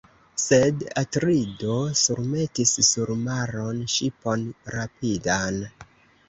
[0.43, 5.63] Sed Atrido surmetis sur maron ŝipon rapidan.